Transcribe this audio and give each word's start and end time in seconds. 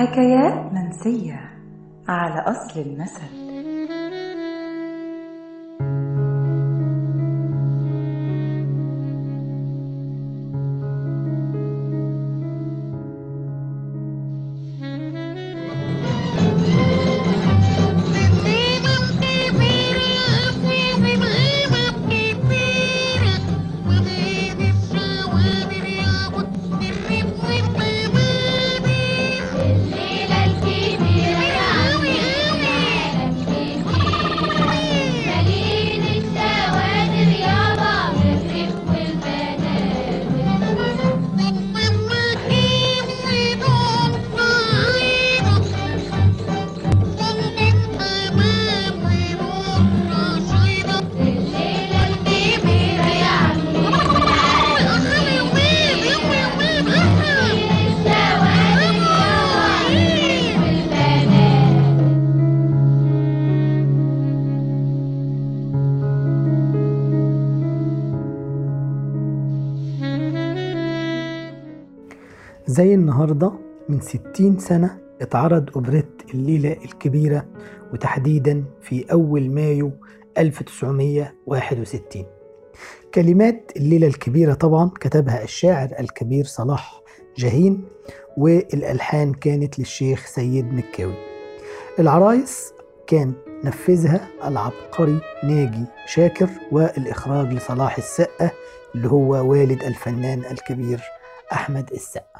حكايات 0.00 0.72
منسية 0.72 1.40
على 2.08 2.40
أصل 2.40 2.80
المثل. 2.80 3.39
زي 72.80 72.94
النهاردة 72.94 73.52
من 73.88 74.00
60 74.00 74.58
سنة 74.58 74.98
اتعرض 75.20 75.70
أوبريت 75.76 76.22
الليلة 76.34 76.76
الكبيرة 76.84 77.46
وتحديدا 77.92 78.64
في 78.80 79.12
أول 79.12 79.50
مايو 79.50 79.92
1961 80.38 82.26
كلمات 83.14 83.72
الليلة 83.76 84.06
الكبيرة 84.06 84.54
طبعا 84.54 84.90
كتبها 85.00 85.42
الشاعر 85.42 85.88
الكبير 86.00 86.44
صلاح 86.44 87.02
جاهين 87.36 87.84
والألحان 88.36 89.34
كانت 89.34 89.78
للشيخ 89.78 90.26
سيد 90.26 90.74
مكاوي. 90.74 91.14
العرايس 91.98 92.72
كان 93.06 93.32
نفذها 93.64 94.28
العبقري 94.44 95.20
ناجي 95.44 95.84
شاكر 96.06 96.48
والإخراج 96.72 97.52
لصلاح 97.52 97.98
السقة 97.98 98.50
اللي 98.94 99.08
هو 99.08 99.50
والد 99.50 99.82
الفنان 99.82 100.38
الكبير 100.50 101.00
أحمد 101.52 101.90
السقا. 101.92 102.39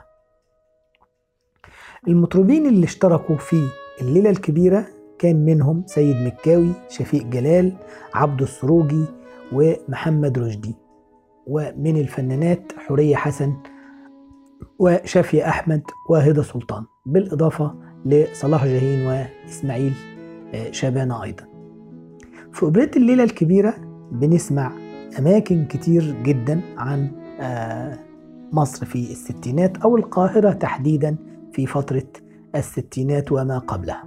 المطربين 2.09 2.67
اللي 2.67 2.85
اشتركوا 2.85 3.37
في 3.37 3.57
الليلة 4.01 4.31
الكبيرة 4.31 4.87
كان 5.19 5.45
منهم 5.45 5.83
سيد 5.87 6.17
مكاوي 6.17 6.73
شفيق 6.89 7.27
جلال 7.27 7.73
عبد 8.15 8.43
السروجي 8.43 9.05
ومحمد 9.53 10.39
رشدي. 10.39 10.75
ومن 11.47 11.97
الفنانات 11.97 12.73
حورية 12.79 13.17
حسن 13.17 13.55
وشافية 14.79 15.49
أحمد 15.49 15.83
وهدى 16.11 16.43
سلطان. 16.43 16.85
بالإضافة 17.07 17.75
لصلاح 18.05 18.65
جاهين 18.65 19.07
وإسماعيل 19.07 19.93
آه، 20.55 20.71
شبانة 20.71 21.23
أيضا. 21.23 21.45
في 22.53 22.63
أوبريت 22.63 22.97
الليلة 22.97 23.25
الكبيرة 23.25 23.75
بنسمع 24.13 24.73
أماكن 25.19 25.65
كتير 25.65 26.15
جدا 26.23 26.61
عن 26.79 27.11
آه، 27.41 27.99
مصر 28.53 28.87
في 28.87 28.99
الستينات 29.11 29.77
أو 29.77 29.97
القاهرة 29.97 30.53
تحديدا. 30.53 31.17
في 31.53 31.67
فترة 31.67 32.07
الستينات 32.55 33.33
وما 33.33 33.59
قبلها. 33.59 34.05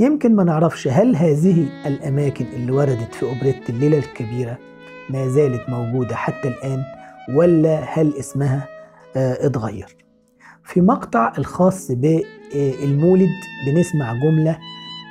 يمكن 0.00 0.36
ما 0.36 0.44
نعرفش 0.44 0.88
هل 0.88 1.16
هذه 1.16 1.66
الأماكن 1.86 2.44
اللي 2.44 2.72
وردت 2.72 3.14
في 3.14 3.22
أوبريت 3.26 3.70
الليلة 3.70 3.98
الكبيرة 3.98 4.58
ما 5.10 5.28
زالت 5.28 5.68
موجودة 5.68 6.14
حتى 6.16 6.48
الآن 6.48 6.84
ولا 7.34 7.80
هل 7.88 8.12
اسمها 8.18 8.68
آه، 9.16 9.46
اتغير. 9.46 9.96
في 10.64 10.80
مقطع 10.80 11.32
الخاص 11.38 11.90
بالمولد 11.92 13.28
بنسمع 13.66 14.12
جملة 14.14 14.58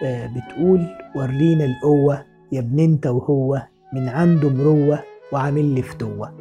آه، 0.06 0.28
بتقول 0.28 0.88
ورينا 1.16 1.66
القوة 1.66 2.25
يا 2.51 2.59
ابن 2.59 2.79
انت 2.79 3.07
وهو 3.07 3.62
من 3.94 4.09
عنده 4.09 4.50
مروة 4.50 5.03
وعامل 5.33 5.66
لي 5.66 5.81
فتوة 5.81 6.33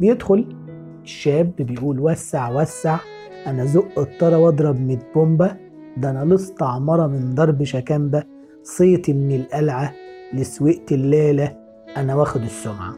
بيدخل 0.00 0.56
الشاب 1.04 1.56
بيقول 1.56 2.00
وسع 2.00 2.48
وسع. 2.48 2.98
أنا 3.46 3.64
زق 3.64 3.98
الطرا 3.98 4.36
وأضرب 4.36 4.80
ميت 4.80 5.00
بومبة 5.14 5.56
ده 5.96 6.10
أنا 6.10 6.34
لصت 6.34 6.62
عمرة 6.62 7.06
من 7.06 7.34
ضرب 7.34 7.64
شكامبة 7.64 8.22
صيتي 8.62 9.12
من 9.12 9.34
القلعة 9.34 9.92
لسوقت 10.34 10.92
الليلة 10.92 11.56
أنا 11.96 12.14
واخد 12.14 12.42
السمعة. 12.42 12.94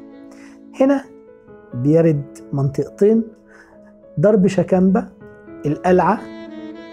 هنا 0.81 1.04
بيرد 1.75 2.38
منطقتين 2.53 3.22
ضرب 4.21 4.47
شكامبة 4.47 5.09
القلعة 5.66 6.21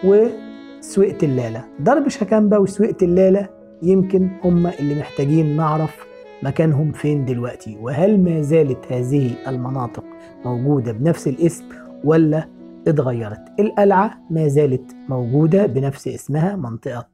وسوقة 0.04 1.18
اللالة 1.24 1.64
ضرب 1.82 2.08
شكامبة 2.08 2.60
وسوقة 2.60 2.96
اللالة 3.02 3.50
يمكن 3.84 4.30
هما 4.44 4.72
اللي 4.80 5.00
محتاجين 5.00 5.58
نعرف 5.58 6.06
مكانهم 6.44 6.92
فين 6.92 7.26
دلوقتي 7.26 7.78
وهل 7.82 8.20
ما 8.24 8.42
زالت 8.42 8.92
هذه 8.92 9.32
المناطق 9.48 10.04
موجودة 10.46 10.92
بنفس 10.92 11.28
الاسم 11.28 11.64
ولا 12.04 12.48
اتغيرت. 12.88 13.42
القلعة 13.60 14.14
ما 14.30 14.48
زالت 14.48 14.96
موجودة 15.10 15.66
بنفس 15.66 16.08
اسمها 16.08 16.56
منطقة 16.56 17.08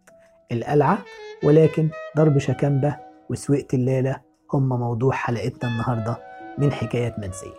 القلعة 0.52 0.98
ولكن 1.44 1.90
ضرب 2.18 2.38
شكامبة 2.38 2.96
وسوقة 3.30 3.68
اللالة 3.74 4.16
هم 4.54 4.70
موضوع 4.70 5.14
حلقتنا 5.14 5.70
النهاردة 5.72 6.18
من 6.58 6.72
حكايات 6.72 7.20
منسية. 7.20 7.58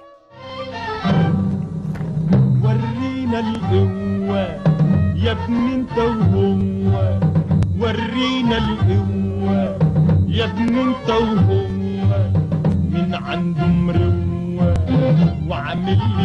ورينا 2.64 3.40
القوة 3.40 4.40
يا 5.16 5.32
ابن 5.32 5.54
انت 5.54 5.98
وهو. 5.98 7.18
ورينا 7.80 8.58
القوة 8.58 9.78
يا 10.28 10.44
ابن 10.44 10.78
انت 10.78 11.10
وهو. 11.10 11.68
من 12.90 13.14
عنده 13.14 13.66
مروة 13.66 14.74
وعامل 15.50 15.98
لي 15.98 16.24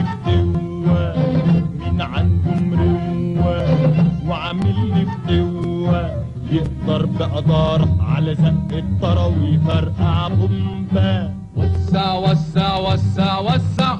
بقدارة 7.19 7.97
على 7.99 8.35
زق 8.35 8.69
الطرا 8.77 9.25
ويفرقع 9.25 10.27
بومبا 10.27 11.33
وسع 11.55 12.13
وسع 12.13 12.77
وسع 12.77 13.39
وسع 13.39 13.95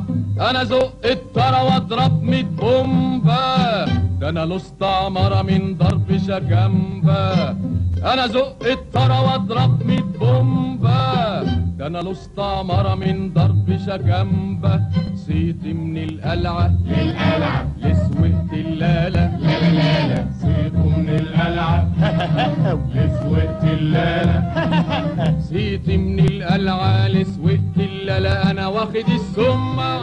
أنا 0.49 0.63
زق 0.63 0.93
الترى 1.05 1.61
واضرب 1.65 2.23
ميت 2.23 2.45
بومبا. 2.45 3.85
ده 4.19 4.29
أنا 4.29 4.45
لست 4.45 4.83
عمرة 4.83 5.41
من 5.41 5.77
ضرب 5.77 6.17
شجنبة 6.17 7.49
أنا 8.13 8.27
زق 8.27 8.57
الترى 8.65 9.17
واضرب 9.19 9.83
ميت 9.87 10.17
بومبا. 10.19 11.43
ده 11.77 11.87
أنا 11.87 11.97
لست 11.97 12.39
عمرة 12.39 12.95
من 12.95 13.33
ضرب 13.33 13.77
شجنبة 13.87 14.81
صيتي 15.15 15.73
من 15.73 15.97
القلعة 15.97 16.71
للقلعة 16.85 17.67
لسوقت 17.81 18.53
اللالة 18.53 19.25
لا 19.73 20.07
لا 20.07 20.07
لا 20.07 20.15
لا 20.15 20.25
صيته 20.41 20.85
من 20.97 21.09
القلعة. 21.09 21.87
لسوقت 22.95 23.63
اللالة 23.63 24.37
صيتي 25.39 25.97
من 25.97 26.19
القلعة 26.19 27.07
لسوقت 27.07 27.77
اللالة 27.77 28.51
أنا 28.51 28.67
واخد 28.67 28.95
السمة 29.09 29.99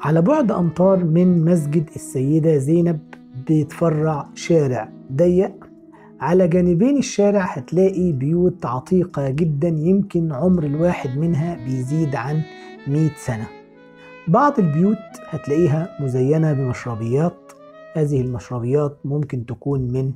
على 0.00 0.22
بعد 0.22 0.52
أمتار 0.52 1.04
من 1.04 1.44
مسجد 1.44 1.90
السيدة 1.96 2.58
زينب 2.58 2.98
بيتفرع 3.46 4.28
شارع 4.34 4.88
ضيق. 5.12 5.52
على 6.20 6.48
جانبين 6.48 6.96
الشارع 6.98 7.44
هتلاقي 7.44 8.12
بيوت 8.12 8.66
عتيقة 8.66 9.30
جدا 9.30 9.68
يمكن 9.68 10.32
عمر 10.32 10.64
الواحد 10.64 11.18
منها 11.18 11.54
بيزيد 11.64 12.14
عن 12.16 12.42
100 12.86 13.10
سنة. 13.16 13.46
بعض 14.28 14.58
البيوت 14.58 14.98
هتلاقيها 15.28 15.96
مزينة 16.00 16.52
بمشربيات. 16.52 17.52
هذه 17.94 18.20
المشربيات 18.20 18.98
ممكن 19.04 19.46
تكون 19.46 19.80
من 19.80 20.12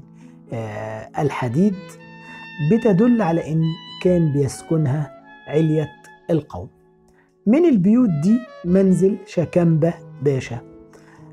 آه، 0.52 1.08
الحديد. 1.18 1.74
بتدل 2.72 3.22
على 3.22 3.52
إن 3.52 3.62
كان 4.02 4.32
بيسكنها 4.32 5.10
علية 5.48 5.88
القوم. 6.30 6.68
من 7.46 7.64
البيوت 7.64 8.08
دي 8.22 8.38
منزل 8.64 9.16
شكنبة 9.26 9.94
باشا. 10.22 10.75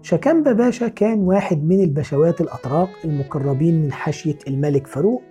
شكنبة 0.04 0.52
باشا 0.52 0.88
كان 0.88 1.20
واحد 1.20 1.64
من 1.64 1.80
البشوات 1.80 2.42
الأتراك 2.42 2.90
المقربين 3.06 3.84
من 3.84 3.92
حاشية 3.92 4.38
الملك 4.48 4.88
فاروق 4.88 5.22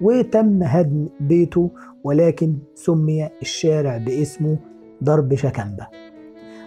وتم 0.00 0.62
هدم 0.62 1.08
بيته 1.20 1.70
ولكن 2.04 2.56
سمي 2.74 3.28
الشارع 3.42 3.96
باسمه 3.96 4.58
ضرب 5.04 5.34
شكنبة 5.34 5.86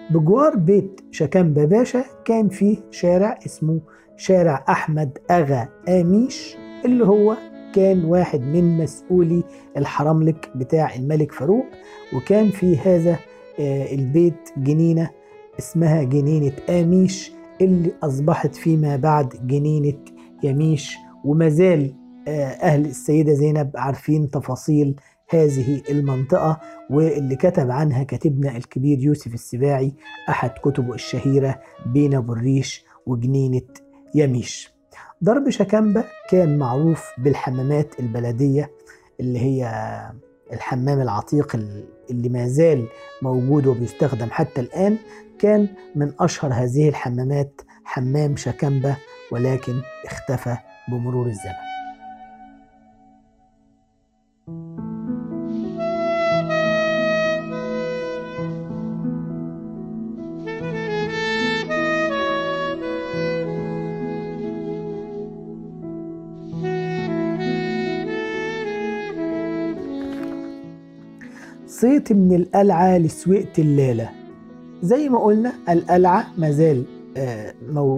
بجوار 0.09 0.55
بيت 0.55 1.01
شكنبة 1.11 1.65
باشا 1.65 2.03
كان 2.25 2.49
فيه 2.49 2.77
شارع 2.91 3.39
اسمه 3.45 3.79
شارع 4.17 4.65
أحمد 4.69 5.17
أغا 5.31 5.67
آميش 5.89 6.57
اللي 6.85 7.05
هو 7.05 7.37
كان 7.75 8.05
واحد 8.05 8.41
من 8.41 8.77
مسؤولي 8.77 9.43
الحرملك 9.77 10.49
بتاع 10.55 10.95
الملك 10.95 11.31
فاروق 11.31 11.65
وكان 12.15 12.49
في 12.49 12.77
هذا 12.77 13.19
آه، 13.59 13.93
البيت 13.95 14.49
جنينة 14.57 15.09
اسمها 15.59 16.03
جنينة 16.03 16.53
آميش 16.69 17.31
اللي 17.63 17.91
أصبحت 18.03 18.55
فيما 18.55 18.95
بعد 18.95 19.47
جنينة 19.47 19.99
يميش 20.43 20.95
وما 21.25 21.49
زال 21.49 21.95
آه، 22.27 22.45
أهل 22.45 22.85
السيدة 22.85 23.33
زينب 23.33 23.71
عارفين 23.75 24.29
تفاصيل 24.29 24.95
هذه 25.29 25.81
المنطقة 25.89 26.59
واللي 26.89 27.35
كتب 27.35 27.71
عنها 27.71 28.03
كاتبنا 28.03 28.57
الكبير 28.57 28.99
يوسف 28.99 29.33
السباعي 29.33 29.93
أحد 30.29 30.49
كتبه 30.49 30.93
الشهيرة 30.93 31.59
بين 31.85 32.13
أبو 32.13 32.33
الريش 32.33 32.85
وجنينة 33.07 33.61
يميش. 34.15 34.73
ضرب 35.23 35.49
شكنبة 35.49 36.03
كان 36.29 36.57
معروف 36.57 37.05
بالحمامات 37.17 37.99
البلدية 37.99 38.71
اللي 39.19 39.39
هي 39.39 39.71
الحمام 40.53 41.01
العتيق 41.01 41.55
اللي 42.11 42.29
ما 42.29 42.47
زال 42.47 42.87
موجود 43.21 43.67
وبيستخدم 43.67 44.27
حتى 44.31 44.61
الآن. 44.61 44.97
كان 45.43 45.67
من 45.95 46.13
أشهر 46.19 46.53
هذه 46.53 46.89
الحمامات 46.89 47.61
حمام 47.85 48.35
شكنبة 48.35 48.97
ولكن 49.31 49.81
اختفى 50.05 50.57
بمرور 50.87 51.27
الزمن. 51.27 51.53
صيت 71.67 72.13
من 72.13 72.35
القلعة 72.35 72.97
لسويقة 72.97 73.61
الليلة. 73.61 74.22
زي 74.83 75.09
ما 75.09 75.19
قلنا 75.19 75.53
القلعة 75.69 76.27
ما 76.37 76.51
زال 76.51 76.83
آه، 77.17 77.53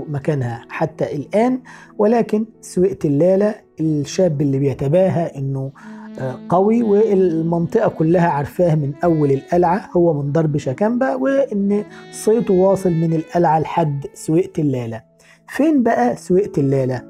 مكانها 0.10 0.66
حتى 0.70 1.16
الآن 1.16 1.60
ولكن 1.98 2.46
سويقة 2.62 3.08
الليلة 3.08 3.56
الشاب 3.80 4.42
اللي 4.42 4.60
بيتباهى 4.60 5.32
إنه 5.38 5.72
آه، 6.20 6.40
قوي 6.50 6.84
والمنطقة 6.84 7.90
كلها 7.90 8.28
عارفاه 8.28 8.76
من 8.76 8.94
أول 9.04 9.32
القلعة 9.32 9.90
هو 9.98 10.14
من 10.14 10.32
ضرب 10.32 10.58
شكنبة 10.58 11.16
وإن 11.16 11.84
صيته 12.12 12.54
واصل 12.54 12.92
من 12.92 13.14
القلعة 13.14 13.60
لحد 13.60 14.06
سويقة 14.14 14.62
الليلة 14.62 15.02
فين 15.48 15.84
بقى 15.84 16.16
سويقة 16.16 16.60
الليلة؟ 16.60 17.02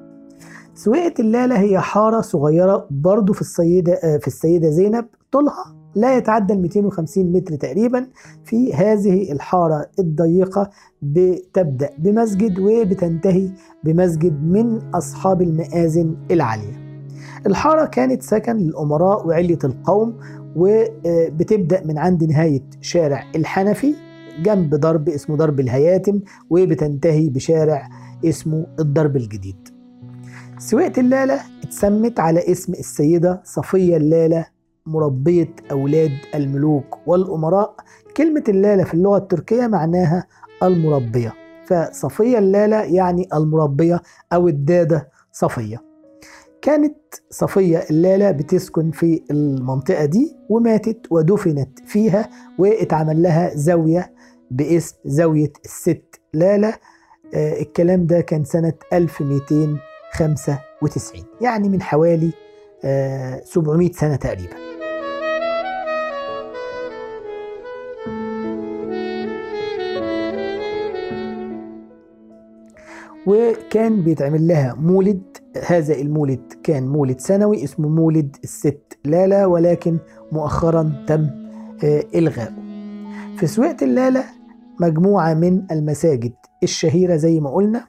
سويقة 0.74 1.22
الليلة 1.22 1.60
هي 1.60 1.80
حارة 1.80 2.22
صغيرة 2.22 2.88
برضو 2.92 3.34
في 3.34 3.42
السيدة 3.42 3.94
آه، 3.94 4.18
في 4.18 4.28
السيدة 4.28 4.70
زينب 4.70 5.06
طولها 5.32 5.75
لا 5.96 6.18
يتعدى 6.18 6.54
ال 6.54 6.62
250 6.62 7.32
متر 7.32 7.56
تقريبا 7.56 8.08
في 8.44 8.74
هذه 8.74 9.32
الحارة 9.32 9.86
الضيقة 10.00 10.70
بتبدأ 11.02 11.90
بمسجد 11.98 12.60
وبتنتهي 12.60 13.50
بمسجد 13.84 14.44
من 14.44 14.96
أصحاب 14.96 15.42
المآذن 15.42 16.16
العالية. 16.32 16.86
الحارة 17.48 17.86
كانت 17.86 18.22
سكن 18.24 18.58
للأمراء 18.58 19.28
وعلية 19.28 19.60
القوم 19.64 20.18
وبتبدأ 20.56 21.84
من 21.86 21.98
عند 21.98 22.24
نهاية 22.24 22.64
شارع 22.82 23.24
الحنفي 23.36 23.94
جنب 24.44 24.76
ضرب 24.76 25.10
اسمه 25.10 25.36
ضرب 25.36 25.60
الهياتم 25.60 26.22
وبتنتهي 26.50 27.30
بشارع 27.30 27.90
اسمه 28.26 28.66
الضرب 28.80 29.16
الجديد. 29.16 29.70
سويقة 30.58 31.00
اللالة 31.00 31.40
اتسمت 31.64 32.20
على 32.20 32.52
اسم 32.52 32.74
السيدة 32.74 33.42
صفية 33.44 33.98
اللالة 33.98 34.55
مربية 34.86 35.54
أولاد 35.72 36.12
الملوك 36.36 36.98
والأمراء 37.08 37.76
كلمة 38.18 38.44
اللالة 38.50 38.84
في 38.84 38.94
اللغة 38.94 39.18
التركية 39.18 39.68
معناها 39.68 40.28
المربية. 40.64 41.34
فصفية 41.68 42.38
اللالة 42.38 42.82
يعني 42.84 43.28
المربية 43.34 44.02
أو 44.34 44.48
الدادة 44.48 45.10
صفية. 45.32 45.84
كانت 46.62 46.96
صفية 47.30 47.78
اللالة 47.90 48.32
بتسكن 48.32 48.92
في 48.92 49.24
المنطقة 49.32 50.06
دي 50.06 50.36
وماتت 50.50 51.00
ودفنت 51.12 51.80
فيها 51.86 52.30
واتعمل 52.60 53.22
لها 53.24 53.56
زاوية 53.56 54.14
باسم 54.52 54.96
زاوية 55.06 55.54
الست 55.66 56.22
لالة. 56.34 56.74
آه، 57.34 57.62
الكلام 57.62 58.06
ده 58.06 58.22
كان 58.22 58.44
سنة 58.44 58.74
1295 58.94 61.24
يعني 61.42 61.70
من 61.70 61.82
حوالي 61.82 62.32
آه، 62.84 63.42
700 63.46 63.92
سنة 63.92 64.16
تقريبا. 64.16 64.75
وكان 73.28 74.04
بيتعمل 74.04 74.48
لها 74.48 74.74
مولد. 74.80 75.22
هذا 75.68 75.96
المولد 75.96 76.54
كان 76.64 76.88
مولد 76.88 77.20
سنوي 77.20 77.64
اسمه 77.64 77.90
مولد 77.90 78.36
الست. 78.44 78.98
لالة 79.06 79.48
ولكن 79.48 79.98
مؤخرا 80.32 81.06
تم 81.08 81.28
آه، 81.84 82.04
إلغاؤه. 82.16 82.54
في 83.38 83.48
سويقة 83.48 83.84
اللالة 83.86 84.24
مجموعة 84.82 85.34
من 85.34 85.62
المساجد 85.72 86.34
الشهيرة 86.64 87.16
زي 87.16 87.40
ما 87.40 87.50
قلنا. 87.50 87.88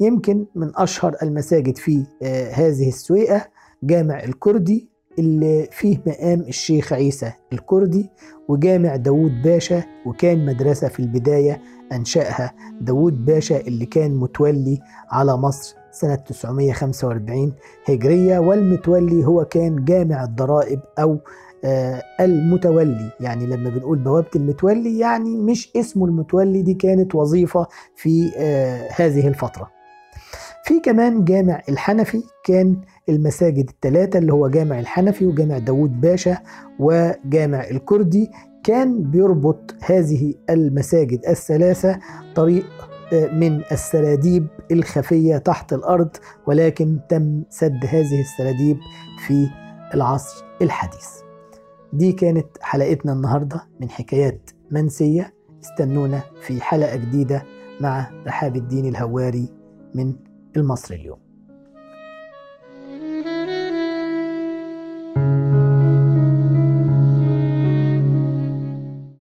يمكن 0.00 0.46
من 0.54 0.70
أشهر 0.76 1.16
المساجد 1.22 1.76
في 1.76 2.04
آه، 2.22 2.50
هذه 2.50 2.88
السويقة 2.88 3.46
جامع 3.82 4.22
الكردي 4.24 4.88
اللي 5.18 5.68
فيه 5.72 5.98
مقام 6.06 6.40
الشيخ 6.40 6.92
عيسى 6.92 7.32
الكردي 7.52 8.10
وجامع 8.48 8.96
داوود 8.96 9.42
باشا 9.42 9.82
وكان 10.06 10.46
مدرسة 10.46 10.88
في 10.88 11.00
البداية 11.00 11.60
أنشأها 11.92 12.52
داوود 12.80 13.24
باشا 13.24 13.60
اللي 13.60 13.86
كان 13.86 14.16
متولي 14.16 14.78
على 15.10 15.36
مصر 15.36 15.76
سنة 15.92 16.14
945 16.14 17.52
هجرية 17.88 18.38
والمتولي 18.38 19.24
هو 19.26 19.44
كان 19.44 19.84
جامع 19.84 20.24
الضرائب 20.24 20.80
أو 20.98 21.18
آه، 21.64 22.02
المتولي. 22.20 23.10
يعني 23.20 23.46
لما 23.46 23.70
بنقول 23.70 23.98
بوابة 23.98 24.28
المتولي 24.36 24.98
يعني 24.98 25.36
مش 25.36 25.70
اسمه 25.76 26.06
المتولي 26.06 26.62
دي 26.62 26.74
كانت 26.74 27.14
وظيفة 27.14 27.66
في 27.96 28.32
آه، 28.36 28.88
هذه 28.96 29.28
الفترة. 29.28 29.70
في 30.64 30.80
كمان 30.80 31.24
جامع 31.24 31.62
الحنفي 31.68 32.22
كان 32.44 32.76
المساجد 33.08 33.68
الثلاثة 33.70 34.18
اللي 34.18 34.32
هو 34.32 34.48
جامع 34.48 34.80
الحنفي 34.80 35.26
وجامع 35.26 35.58
داوود 35.58 36.00
باشا 36.00 36.38
وجامع 36.78 37.64
الكردي. 37.70 38.30
كان 38.68 39.02
بيربط 39.02 39.74
هذه 39.82 40.34
المساجد 40.50 41.26
الثلاثة 41.28 41.98
طريق 42.34 42.66
آه، 43.12 43.26
من 43.34 43.62
السراديب 43.72 44.46
الخفية 44.72 45.36
تحت 45.36 45.72
الأرض 45.72 46.16
ولكن 46.46 47.00
تم 47.08 47.42
سد 47.50 47.86
هذه 47.86 48.20
السراديب 48.20 48.78
في 49.26 49.48
العصر 49.94 50.44
الحديث. 50.62 51.06
دي 51.92 52.12
كانت 52.12 52.46
حلقتنا 52.60 53.12
النهاردة 53.12 53.68
من 53.80 53.90
حكايات 53.90 54.50
منسية. 54.70 55.34
استنونا 55.64 56.22
في 56.42 56.60
حلقة 56.60 56.96
جديدة 56.96 57.42
مع 57.80 58.10
رحاب 58.26 58.56
الدين 58.56 58.86
الهواري 58.86 59.48
من 59.94 60.14
المصري 60.56 60.96
اليوم. 60.96 61.27